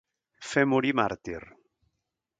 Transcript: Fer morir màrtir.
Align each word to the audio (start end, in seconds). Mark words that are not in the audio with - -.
Fer 0.53 0.63
morir 0.71 0.95
màrtir. 1.01 1.39